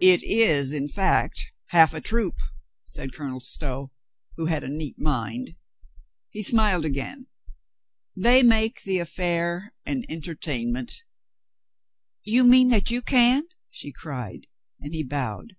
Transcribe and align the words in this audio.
"It 0.00 0.24
is 0.24 0.72
in 0.72 0.88
fact 0.88 1.52
half 1.66 1.94
a 1.94 2.00
troop," 2.00 2.34
said 2.84 3.12
Colonel 3.14 3.38
Stow, 3.38 3.92
who 4.34 4.46
had 4.46 4.64
a 4.64 4.68
neat 4.68 4.98
mind. 4.98 5.54
He 6.30 6.42
smiled 6.42 6.84
again. 6.84 7.28
"They 8.16 8.42
make 8.42 8.82
the 8.82 8.98
affair 8.98 9.72
an 9.86 10.02
entertainment." 10.08 11.04
"You 12.24 12.42
mean 12.42 12.70
that 12.70 12.90
you 12.90 13.02
can?" 13.02 13.44
she 13.70 13.92
cried, 13.92 14.48
and 14.80 14.92
he 14.92 15.04
bowed. 15.04 15.54